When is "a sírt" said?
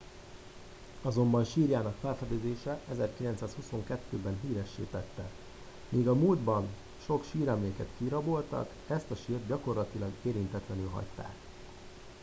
9.11-9.47